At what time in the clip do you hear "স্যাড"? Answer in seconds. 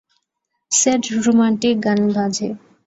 0.71-1.03